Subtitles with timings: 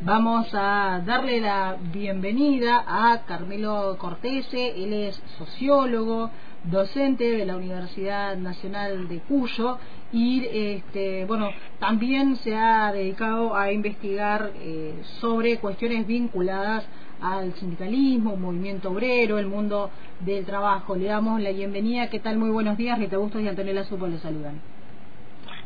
[0.00, 6.30] Vamos a darle la bienvenida a Carmelo Cortese, él es sociólogo,
[6.62, 9.76] docente de la Universidad Nacional de Cuyo
[10.12, 11.50] y este, bueno,
[11.80, 16.86] también se ha dedicado a investigar eh, sobre cuestiones vinculadas
[17.20, 19.90] al sindicalismo, movimiento obrero, el mundo
[20.20, 20.94] del trabajo.
[20.94, 22.08] Le damos la bienvenida.
[22.08, 22.38] ¿Qué tal?
[22.38, 23.00] Muy buenos días.
[23.00, 24.60] Rita Bustos y Antonella Supo le saludan.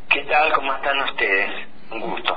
[0.09, 0.55] ¿Qué tal?
[0.55, 1.51] ¿Cómo están ustedes?
[1.91, 2.37] Un gusto.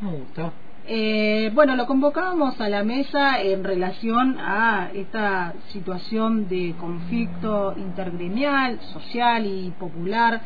[0.00, 0.63] Un gusto.
[0.86, 8.78] Eh, bueno, lo convocábamos a la mesa en relación a esta situación de conflicto intergremial,
[8.92, 10.42] social y popular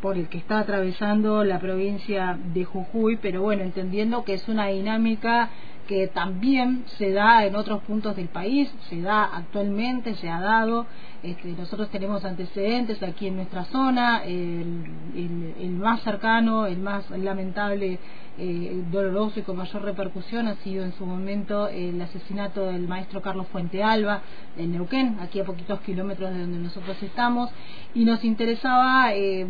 [0.00, 4.66] por el que está atravesando la provincia de Jujuy, pero bueno, entendiendo que es una
[4.66, 5.50] dinámica
[5.86, 10.86] que también se da en otros puntos del país, se da actualmente, se ha dado.
[11.22, 17.98] Este, nosotros tenemos antecedentes aquí en nuestra zona, el, más cercano, el más lamentable,
[18.38, 23.22] eh, doloroso y con mayor repercusión ha sido en su momento el asesinato del maestro
[23.22, 24.20] Carlos Fuente Alba
[24.58, 27.50] en Neuquén, aquí a poquitos kilómetros de donde nosotros estamos,
[27.94, 29.46] y nos interesaba eh,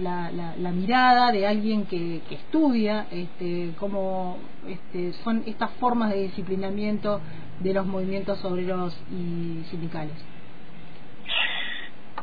[0.00, 6.22] la, la, mirada de alguien que, que estudia este, cómo este, son estas formas de
[6.24, 7.20] disciplinamiento
[7.58, 10.14] de los movimientos obreros y sindicales.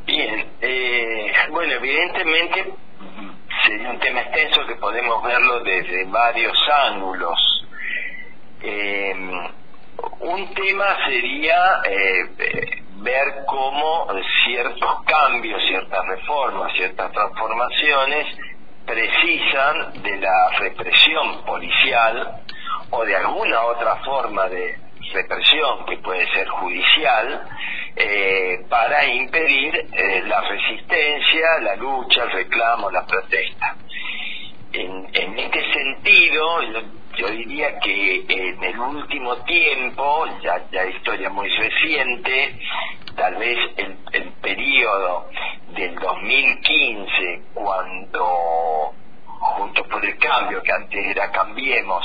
[0.05, 2.73] Bien, eh, bueno, evidentemente
[3.65, 7.67] sería un tema extenso que podemos verlo desde varios ángulos.
[8.61, 9.13] Eh,
[10.19, 14.07] un tema sería eh, ver cómo
[14.45, 18.27] ciertos cambios, ciertas reformas, ciertas transformaciones
[18.85, 22.41] precisan de la represión policial
[22.91, 24.77] o de alguna otra forma de
[25.13, 27.47] represión que puede ser judicial
[27.95, 33.75] eh, para impedir eh, la resistencia, la lucha, el reclamo, la protesta.
[34.73, 36.61] En, este sentido,
[37.15, 42.59] yo, diría que en el último tiempo, ya, ya historia muy reciente,
[43.15, 45.29] tal vez el, el periodo
[45.73, 48.93] del 2015, cuando
[49.39, 52.03] Juntos por el Cambio, que antes era Cambiemos,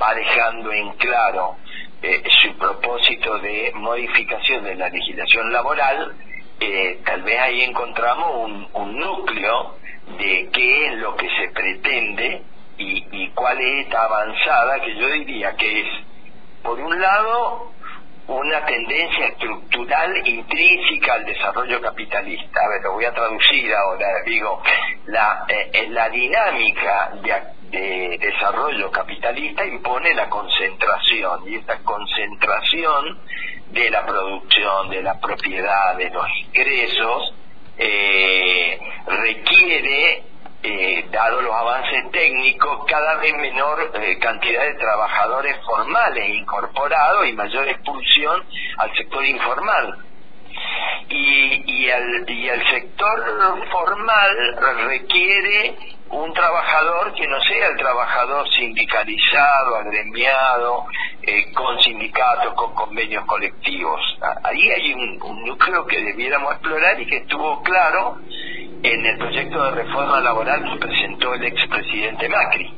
[0.00, 1.56] va dejando en claro
[2.02, 6.14] eh, su propósito de modificación de la legislación laboral,
[6.60, 9.76] eh, tal vez ahí encontramos un, núcleo
[10.18, 12.42] de qué es lo que se pretende
[12.78, 15.86] y, y cuál es esta avanzada que yo diría que es,
[16.62, 17.71] por un lado,
[18.28, 22.60] una tendencia estructural intrínseca al desarrollo capitalista.
[22.64, 24.06] A ver, lo voy a traducir ahora.
[24.24, 24.62] Digo,
[25.06, 33.18] la, eh, la dinámica de, de, desarrollo capitalista impone la concentración y esta concentración
[33.70, 37.34] de la producción, de la propiedad, de los ingresos,
[37.78, 40.31] eh, requiere
[40.62, 47.32] eh, dado los avances técnicos, cada vez menor eh, cantidad de trabajadores formales incorporados y
[47.32, 48.44] mayor expulsión
[48.78, 49.98] al sector informal.
[51.08, 54.56] Y, y, el, y el sector formal
[54.86, 55.76] requiere
[56.10, 60.86] un trabajador que no sea el trabajador sindicalizado, agremiado,
[61.22, 64.00] eh, con sindicatos, con convenios colectivos.
[64.44, 68.20] Ahí hay un núcleo que debiéramos explorar y que estuvo claro
[68.82, 72.74] en el proyecto de reforma laboral que presentó el expresidente Macri.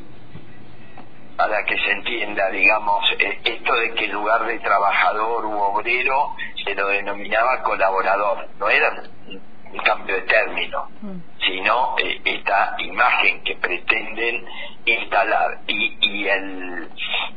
[1.37, 6.37] Para que se entienda, digamos, eh, esto de que en lugar de trabajador u obrero
[6.64, 11.33] se lo denominaba colaborador, no era un cambio de término, mm.
[11.54, 14.44] Sino eh, esta imagen que pretenden
[14.87, 16.88] instalar y, y el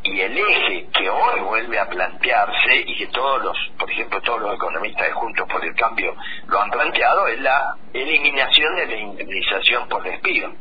[0.04, 4.42] y el eje que hoy vuelve a plantearse y que todos los, por ejemplo, todos
[4.42, 6.16] los economistas de Juntos por el Cambio
[6.48, 10.52] lo han planteado es la eliminación de la indemnización por despido.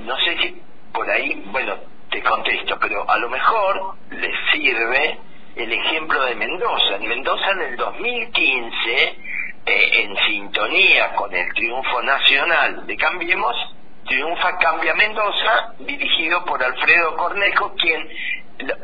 [0.00, 0.62] No sé si
[0.92, 1.76] por ahí, bueno,
[2.10, 5.18] te contesto, pero a lo mejor les sirve
[5.56, 6.96] el ejemplo de Mendoza.
[6.96, 9.18] En Mendoza en el 2015,
[9.68, 13.54] eh, en sintonía con el triunfo nacional de Cambiemos,
[14.06, 18.08] triunfa Cambia Mendoza, dirigido por Alfredo Cornejo, quien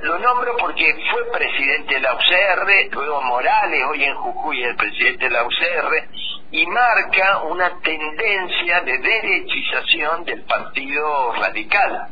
[0.03, 5.25] lo, nombro porque fue presidente de la UCR, luego Morales, hoy en Jujuy el presidente
[5.25, 6.09] de la UCR,
[6.51, 12.09] y marca una tendencia de derechización del partido radical.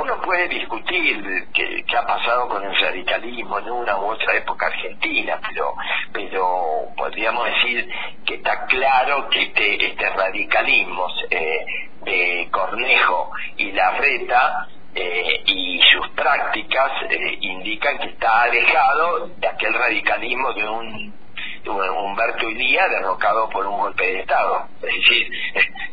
[0.00, 5.38] Uno puede discutir qué, ha pasado con el radicalismo en una u otra época argentina,
[5.46, 5.74] pero,
[6.10, 7.86] pero podríamos decir
[8.24, 11.66] que está claro que este, este radicalismo eh,
[12.02, 19.74] de Cornejo y Larreta eh, y sus prácticas eh, indican que está alejado de aquel
[19.74, 21.20] radicalismo de un,
[21.66, 24.66] Humberto Ilía derrocado por un golpe de Estado.
[24.82, 25.28] Es decir,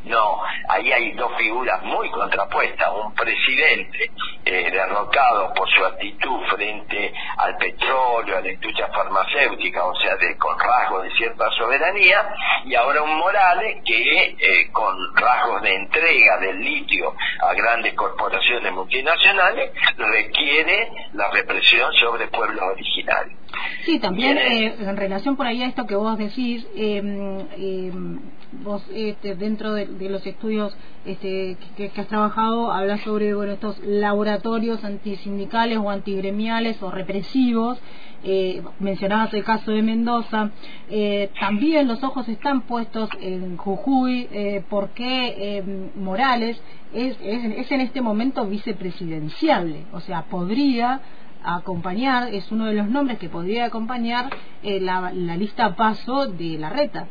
[0.06, 2.90] No, ahí hay dos figuras muy contrapuestas.
[3.04, 4.12] Un presidente
[4.46, 10.38] eh, derrotado por su actitud frente al petróleo, a la industria farmacéutica, o sea, de,
[10.38, 12.30] con rasgos de cierta soberanía,
[12.66, 18.72] y ahora un Morales que eh, con rasgos de entrega del litio a grandes corporaciones
[18.72, 23.38] multinacionales requiere la represión sobre pueblos originarios.
[23.86, 28.20] Sí, también eh, en relación por ahí a esto que vos decís, em,
[28.64, 34.84] vos este, dentro de, los estudios este, que, has trabajado hablas sobre bueno, estos laboratorios
[34.84, 37.80] antisindicales o antigremiales o represivos.
[38.24, 40.52] Eh, mencionabas el caso de Mendoza.
[40.90, 45.64] Eh, también los ojos están puestos en Jujuy eh, porque
[45.96, 46.60] Morales
[46.94, 49.86] es, es, en este momento vicepresidenciable.
[49.94, 51.02] O sea, podría
[51.44, 54.30] acompañar, es uno de los nombres que podría acompañar
[54.64, 57.08] eh, la, lista paso de la reta.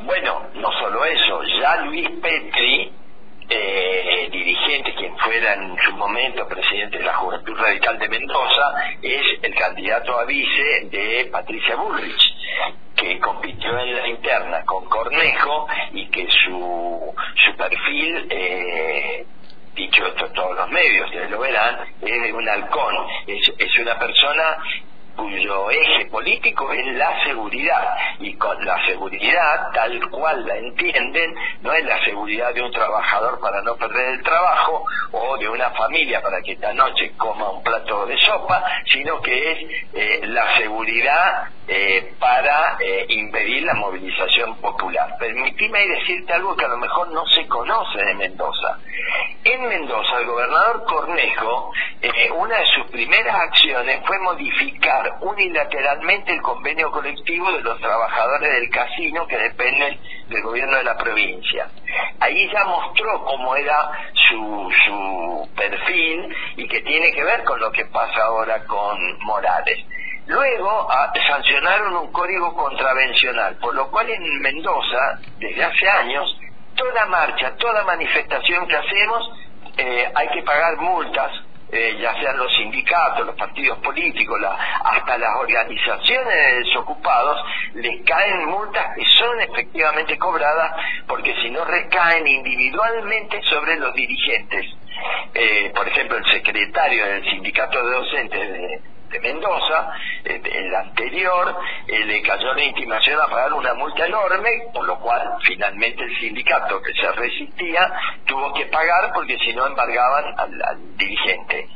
[0.00, 2.92] Bueno, no solo eso, ya Luis Petri,
[3.48, 9.22] eh, dirigente, quien fuera en su momento presidente de la Juventud Radical de Mendoza, es
[9.42, 12.34] el candidato a vice de Patricia Bullrich,
[12.94, 19.26] que compitió en la interna con Cornejo y que su, su perfil eh,
[19.74, 22.94] dicho esto todos los medios, ustedes lo verán, es un halcón,
[23.26, 24.58] es, es una persona
[25.18, 31.72] cuyo eje político es la seguridad y con la seguridad tal cual la entienden no
[31.72, 36.22] es la seguridad de un trabajador para no perder el trabajo o de una familia
[36.22, 39.58] para que esta noche coma un plato de sopa sino que es
[39.92, 45.16] eh, la seguridad eh, para eh, impedir la movilización popular.
[45.18, 48.78] Permitime decirte algo que a lo mejor no se conoce de Mendoza.
[49.44, 51.72] En Mendoza, el gobernador Cornejo,
[52.36, 58.70] una de sus primeras acciones fue modificar unilateralmente el convenio colectivo de los trabajadores del
[58.70, 61.68] casino que dependen del gobierno de la provincia.
[62.20, 63.90] Ahí ya mostró cómo era
[64.28, 69.84] su, su perfil y que tiene que ver con lo que pasa ahora con Morales.
[70.26, 76.38] Luego ah, sancionaron un código contravencional, por lo cual en Mendoza, desde hace años,
[76.76, 79.30] toda marcha, toda manifestación que hacemos,
[79.78, 81.32] eh, hay que pagar multas
[81.70, 84.38] eh, ya sean los sindicatos, los partidos políticos,
[84.84, 87.44] hasta las organizaciones de desocupados,
[87.74, 90.76] les caen multas que son efectivamente cobradas
[91.06, 94.66] porque si no recaen individualmente sobre los dirigentes.
[95.34, 98.80] Eh, por ejemplo, el secretario del sindicato de docentes de,
[99.10, 99.92] de Mendoza,
[100.24, 101.56] eh, el anterior,
[101.86, 106.18] eh, le cayó la intimación a pagar una multa enorme, por lo cual finalmente el
[106.18, 107.92] sindicato que se resistía
[108.26, 111.68] tuvo que pagar porque si no embargaban al, dirigente.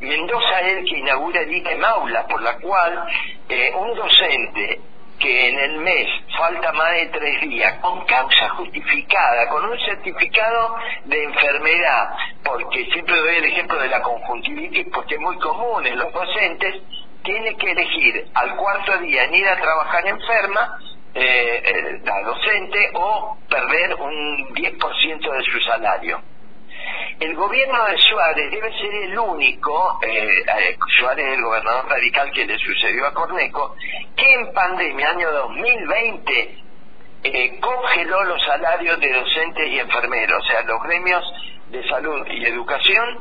[0.00, 3.04] Mendoza es el que inaugura el ITE Maula, por la cual
[3.48, 4.80] eh, un docente
[5.18, 6.06] que en el mes
[6.36, 12.10] falta más de tres días, con causa justificada, con un certificado de enfermedad,
[12.44, 16.82] porque siempre doy el ejemplo de la conjuntivitis, porque es muy común en los docentes,
[17.22, 20.78] tiene que elegir al cuarto día en ir a trabajar enferma,
[21.14, 26.22] eh, eh la docente, o perder un 10% de su salario
[27.20, 32.30] el gobierno de Suárez debe ser el único, eh, eh, Suárez es el gobernador radical
[32.32, 33.74] que le sucedió a Corneco,
[34.16, 36.58] que en pandemia, año 2020,
[37.24, 41.24] eh, congeló los salarios de docentes y enfermeros, o sea, los gremios
[41.70, 43.18] de salud y educación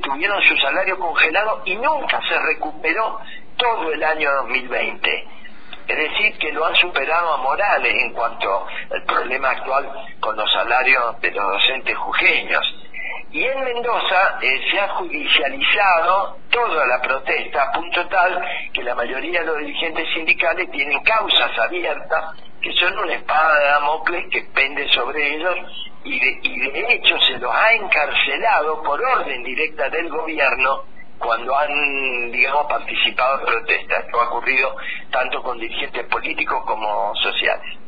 [0.00, 3.20] tuvieron su salario congelado y nunca se recuperó
[3.58, 5.28] todo el año 2020.
[5.86, 9.90] Es decir, que lo han superado a Morales en cuanto al problema actual
[10.20, 12.81] con los salarios de los docentes jujeños.
[13.32, 18.42] Y en Mendoza eh, se ha judicializado toda la protesta a punto tal
[18.74, 23.64] que la mayoría de los dirigentes sindicales tienen causas abiertas que son una espada de
[23.68, 25.56] Damocles que pende sobre ellos
[26.04, 30.84] y de, y de hecho se los ha encarcelado por orden directa del gobierno
[31.18, 34.04] cuando han, digamos, participado en protestas.
[34.04, 34.76] Esto ha ocurrido
[35.10, 37.78] tanto con dirigentes políticos como sociales.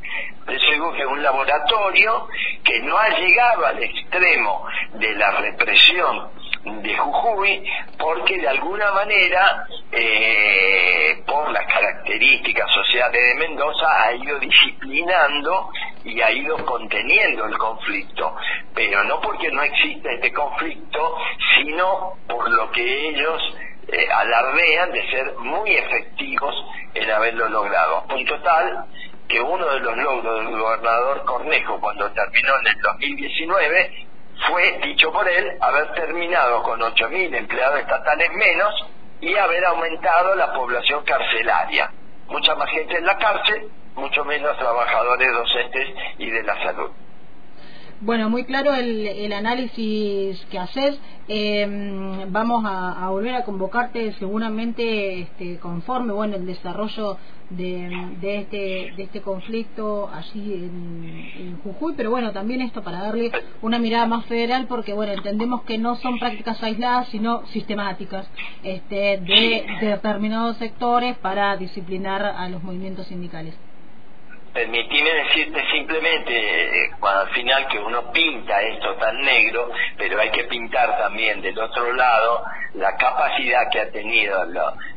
[0.47, 2.28] Que es un laboratorio
[2.62, 6.30] que no ha llegado al extremo de la represión
[6.64, 7.64] de Jujuy
[7.99, 15.71] porque de alguna manera eh, por las características sociales de Mendoza ha ido disciplinando
[16.04, 18.35] y ha ido conteniendo el conflicto
[18.75, 21.16] pero no porque no existe este conflicto
[21.56, 23.42] sino por lo que ellos
[23.88, 26.54] eh, alardean de ser muy efectivos
[26.94, 28.06] en haberlo logrado.
[28.06, 28.87] Punto tal
[29.28, 34.07] que uno de los logros del gobernador Cornejo cuando terminó en el 2019
[34.49, 38.87] fue, dicho por él, haber terminado con 8.000 empleados estatales menos
[39.21, 41.90] y haber aumentado la población carcelaria.
[42.28, 45.88] Mucha más gente en la cárcel, mucho menos trabajadores docentes
[46.19, 46.90] y de la salud.
[48.04, 51.00] Bueno, muy claro el, el análisis que haces.
[51.26, 57.16] Em, vamos a, volver a convocarte seguramente este, conforme bueno el desarrollo
[57.49, 57.88] de,
[58.20, 63.32] este, de este conflicto allí en, en, Jujuy, pero bueno, también esto para darle
[63.62, 68.28] una mirada más federal porque bueno, entendemos que no son prácticas aisladas, sino sistemáticas
[68.62, 73.54] este, de determinados sectores para disciplinar a los movimientos sindicales.
[74.54, 79.68] Permitime decirte simplemente, eh, al final que uno pinta esto tan negro,
[79.99, 82.44] pero hay que pintar también del otro lado
[82.75, 84.44] la capacidad que ha tenido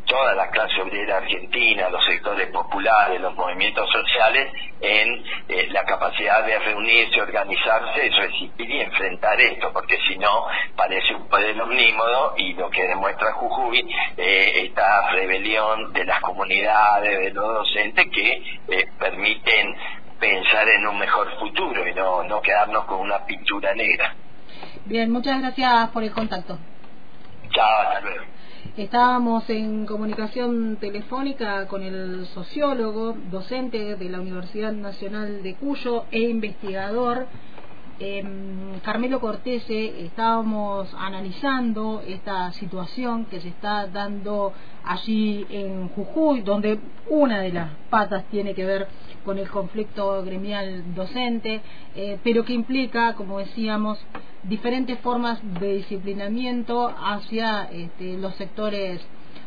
[0.07, 6.45] toda la clase obrera argentina, los sectores populares, los movimientos sociales, en eh, la capacidad
[6.45, 12.53] de reunirse, organizarse, resistir y enfrentar esto, porque si no parece un poder omnímodo y
[12.53, 13.85] lo que demuestra Jujuy,
[14.17, 19.75] eh, esta rebelión de las comunidades, de los docentes que eh, permiten
[20.19, 24.15] pensar en un mejor futuro y no, no quedarnos con una pintura negra.
[24.85, 26.57] Bien, muchas gracias por el contacto.
[27.51, 28.36] Chao, hasta luego.
[28.77, 36.19] Estábamos en comunicación telefónica con el sociólogo, docente de la Universidad Nacional de Cuyo e
[36.19, 37.25] investigador
[37.99, 38.23] eh,
[38.83, 40.05] Carmelo Cortese.
[40.05, 44.53] Estábamos analizando esta situación que se está dando
[44.83, 46.79] allí en Jujuy, donde
[47.09, 48.87] una de las patas tiene que ver
[49.25, 51.61] con el conflicto gremial docente,
[51.95, 53.97] eh, pero que implica, como decíamos,
[54.47, 59.01] diferentes formas de disciplinamiento hacia este, los sectores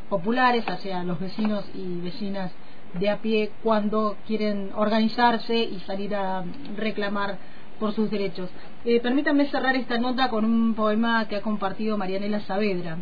[0.09, 2.53] populares, hacia los vecinos y vecinas
[2.99, 6.45] de a pie cuando quieren organizarse y salir a
[6.77, 7.39] reclamar
[7.79, 8.51] por sus derechos.
[8.85, 12.99] Eh, permítanme cerrar esta nota con un poema que ha compartido Marianela Saavedra.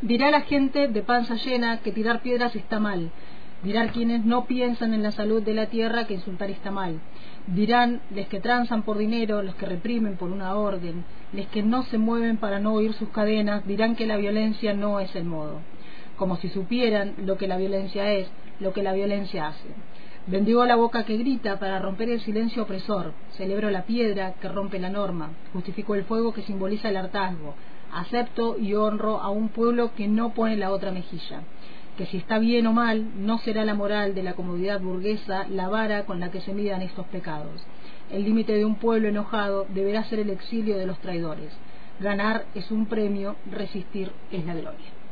[0.00, 3.10] Dirá la gente de panza llena que tirar piedras está mal.
[3.62, 7.00] Dirán quienes no piensan en la salud de la tierra que insultar está mal.
[7.46, 11.82] Dirán los que transan por dinero, los que reprimen por una orden, los que no
[11.84, 15.60] se mueven para no oír sus cadenas, dirán que la violencia no es el modo.
[16.16, 18.28] Como si supieran lo que la violencia es,
[18.60, 19.68] lo que la violencia hace.
[20.26, 23.12] Bendigo la boca que grita para romper el silencio opresor.
[23.32, 25.32] Celebro la piedra que rompe la norma.
[25.52, 27.54] Justifico el fuego que simboliza el hartazgo.
[27.92, 31.42] Acepto y honro a un pueblo que no pone la otra mejilla.
[31.96, 35.68] Que si está bien o mal, no será la moral de la comodidad burguesa la
[35.68, 37.64] vara con la que se midan estos pecados.
[38.10, 41.52] El límite de un pueblo enojado deberá ser el exilio de los traidores.
[42.00, 45.03] Ganar es un premio, resistir es la gloria.